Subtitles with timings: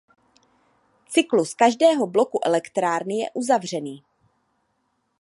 [1.07, 4.03] Cyklus každého bloku elektrárny je uzavřený.